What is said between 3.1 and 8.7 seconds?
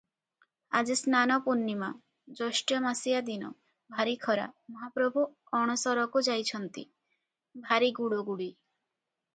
ଦିନ, ଭାରୀ ଖରା, ମହାପ୍ରଭୁ ଅଣସରକୁ ଯାଇଛନ୍ତି, ଭାରୀ ଗୁଳୁଗୁଳି।